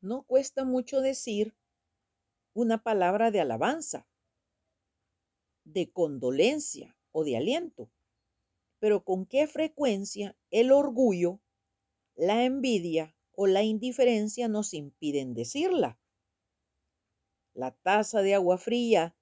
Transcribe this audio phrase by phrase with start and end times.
[0.00, 1.56] no cuesta mucho decir
[2.54, 4.06] una palabra de alabanza,
[5.64, 7.90] de condolencia o de aliento.
[8.78, 11.40] Pero con qué frecuencia el orgullo,
[12.14, 15.98] la envidia o la indiferencia nos impiden decirla.
[17.52, 19.16] La taza de agua fría,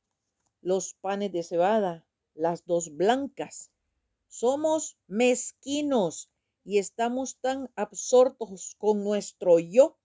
[0.61, 3.71] los panes de cebada, las dos blancas.
[4.29, 6.31] Somos mezquinos
[6.65, 9.99] y estamos tan absortos con nuestro yo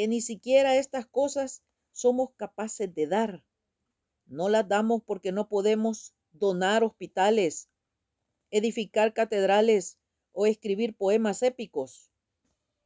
[0.00, 3.44] que ni siquiera estas cosas somos capaces de dar.
[4.24, 7.68] No las damos porque no podemos donar hospitales,
[8.50, 9.98] edificar catedrales
[10.32, 12.10] o escribir poemas épicos.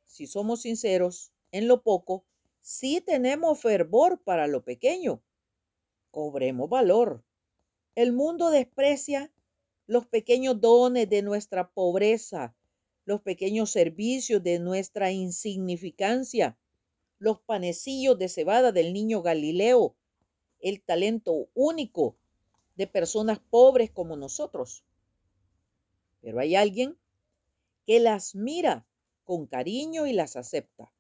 [0.05, 2.24] Si somos sinceros, en lo poco,
[2.60, 5.22] sí tenemos fervor para lo pequeño.
[6.10, 7.22] Cobremos valor.
[7.94, 9.33] El mundo desprecia
[9.86, 12.56] los pequeños dones de nuestra pobreza,
[13.05, 16.58] los pequeños servicios de nuestra insignificancia,
[17.24, 19.96] los panecillos de cebada del niño Galileo,
[20.61, 22.19] el talento único
[22.77, 24.84] de personas pobres como nosotros.
[26.20, 26.98] Pero hay alguien
[27.86, 28.86] que las mira
[29.25, 30.92] con cariño y las acepta.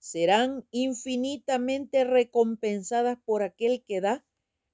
[0.00, 4.24] Serán infinitamente recompensadas por aquel que da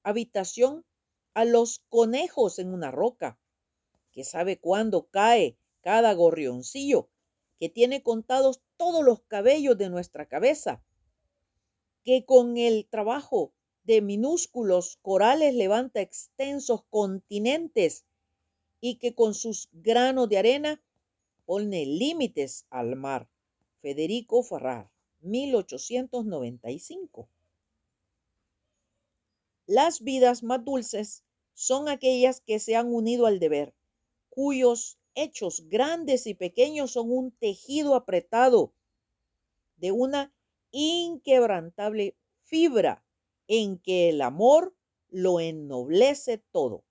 [0.02, 0.86] habitación
[1.34, 3.38] a los conejos en una roca,
[4.12, 7.10] que sabe cuándo cae cada gorrioncillo,
[7.58, 10.84] que tiene contados todos los cabellos de nuestra cabeza,
[12.04, 13.54] que con el trabajo
[13.84, 18.04] de minúsculos corales levanta extensos continentes
[18.82, 20.82] y que con sus granos de arena
[21.46, 23.26] pone límites al mar.
[23.80, 24.90] Federico Farrar,
[25.22, 27.30] 1895.
[29.64, 33.72] Las vidas más dulces son aquellas que se han unido al deber,
[34.28, 38.74] cuyos hechos grandes y pequeños son un tejido apretado
[39.76, 40.34] de una
[40.70, 43.04] inquebrantable fibra
[43.46, 44.74] en que el amor
[45.08, 46.84] lo ennoblece todo.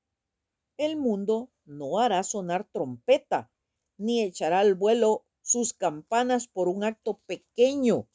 [0.77, 3.51] El mundo no hará sonar trompeta,
[3.97, 8.09] ni echará al vuelo sus campanas por un acto pequeño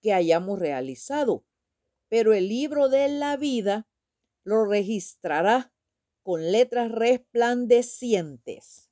[0.00, 1.44] que hayamos realizado,
[2.08, 3.88] pero el libro de la vida
[4.44, 5.72] lo registrará
[6.22, 8.91] con letras resplandecientes.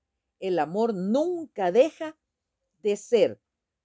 [0.41, 2.17] El amor nunca deja
[2.81, 3.39] de ser.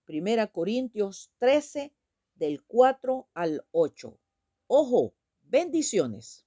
[0.06, 1.94] Primera Corintios 13,
[2.34, 4.18] del 4 al 8.
[4.66, 6.45] Ojo, bendiciones.